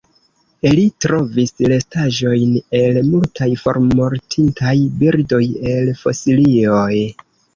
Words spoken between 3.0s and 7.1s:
multaj formortintaj birdoj el fosilioj.